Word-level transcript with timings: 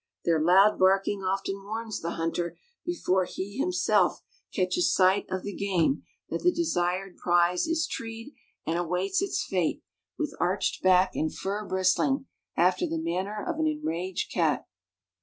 Their 0.25 0.41
loud 0.41 0.79
barking 0.79 1.21
often 1.21 1.63
warns 1.63 1.99
the 2.01 2.13
hunter 2.15 2.57
before 2.83 3.25
he 3.25 3.59
himself 3.59 4.23
catches 4.51 4.91
sight 4.91 5.27
of 5.29 5.43
the 5.43 5.53
game 5.55 6.01
that 6.31 6.41
the 6.41 6.51
desired 6.51 7.17
prize 7.17 7.67
is 7.67 7.85
treed, 7.85 8.33
and 8.65 8.79
awaits 8.79 9.21
its 9.21 9.43
fate, 9.47 9.83
with 10.17 10.33
arched 10.39 10.81
back 10.81 11.11
and 11.15 11.31
fur 11.31 11.67
bristling, 11.67 12.25
after 12.57 12.87
the 12.87 12.97
manner 12.97 13.45
of 13.47 13.59
an 13.59 13.67
enraged 13.67 14.31
cat. 14.33 14.65